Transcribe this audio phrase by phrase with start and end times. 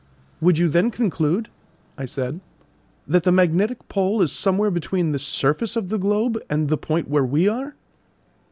[0.41, 1.49] "Would you then conclude,"
[1.95, 2.39] I said,
[3.05, 7.07] "that the magnetic pole is somewhere between the surface of the globe and the point
[7.07, 7.75] where we are?"